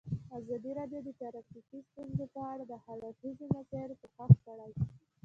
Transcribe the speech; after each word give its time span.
ازادي 0.37 0.71
راډیو 0.79 0.99
د 1.03 1.09
ټرافیکي 1.19 1.79
ستونزې 1.89 2.25
په 2.35 2.41
اړه 2.51 2.63
د 2.67 2.73
هر 2.83 2.97
اړخیزو 3.09 3.45
مسایلو 3.57 3.99
پوښښ 4.01 4.31
کړی. 4.45 4.71